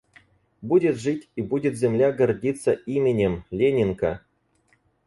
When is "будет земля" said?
1.43-2.11